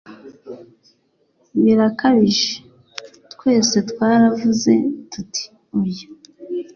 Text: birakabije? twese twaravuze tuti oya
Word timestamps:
birakabije? 1.63 2.53
twese 3.33 3.75
twaravuze 3.89 4.73
tuti 5.11 5.43
oya 5.77 6.07